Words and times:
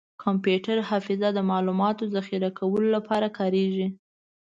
کمپیوټر 0.23 0.77
حافظه 0.89 1.29
د 1.33 1.39
معلوماتو 1.49 2.03
ذخیره 2.15 2.49
کولو 2.59 2.87
لپاره 2.95 3.27
کارېږي. 3.37 3.87